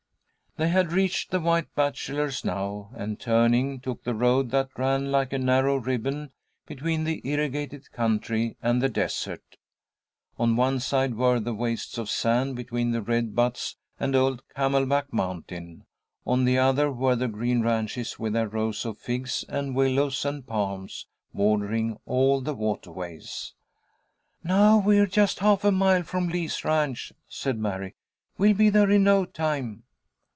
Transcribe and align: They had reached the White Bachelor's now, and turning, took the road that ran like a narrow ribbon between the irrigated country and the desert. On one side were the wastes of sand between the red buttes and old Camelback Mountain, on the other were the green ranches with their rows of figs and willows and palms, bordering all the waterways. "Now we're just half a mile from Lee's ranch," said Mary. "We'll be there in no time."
They 0.57 0.67
had 0.67 0.91
reached 0.91 1.31
the 1.31 1.39
White 1.39 1.73
Bachelor's 1.75 2.43
now, 2.43 2.89
and 2.93 3.17
turning, 3.17 3.79
took 3.79 4.03
the 4.03 4.13
road 4.13 4.51
that 4.51 4.67
ran 4.77 5.09
like 5.09 5.31
a 5.31 5.37
narrow 5.39 5.77
ribbon 5.77 6.33
between 6.65 7.05
the 7.05 7.21
irrigated 7.25 7.89
country 7.93 8.57
and 8.61 8.81
the 8.81 8.89
desert. 8.89 9.55
On 10.37 10.57
one 10.57 10.81
side 10.81 11.15
were 11.15 11.39
the 11.39 11.53
wastes 11.53 11.97
of 11.97 12.09
sand 12.09 12.57
between 12.57 12.91
the 12.91 13.01
red 13.01 13.33
buttes 13.33 13.77
and 13.97 14.13
old 14.13 14.43
Camelback 14.53 15.13
Mountain, 15.13 15.85
on 16.27 16.43
the 16.43 16.57
other 16.57 16.91
were 16.91 17.15
the 17.15 17.29
green 17.29 17.61
ranches 17.61 18.19
with 18.19 18.33
their 18.33 18.49
rows 18.49 18.83
of 18.83 18.97
figs 18.97 19.45
and 19.47 19.73
willows 19.73 20.25
and 20.25 20.45
palms, 20.45 21.07
bordering 21.33 21.97
all 22.05 22.41
the 22.41 22.53
waterways. 22.53 23.53
"Now 24.43 24.79
we're 24.79 25.07
just 25.07 25.39
half 25.39 25.63
a 25.63 25.71
mile 25.71 26.03
from 26.03 26.27
Lee's 26.27 26.65
ranch," 26.65 27.13
said 27.29 27.57
Mary. 27.57 27.95
"We'll 28.37 28.53
be 28.53 28.69
there 28.69 28.89
in 28.91 29.05
no 29.05 29.23
time." 29.23 29.83